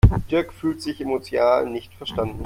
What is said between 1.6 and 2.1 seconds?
nicht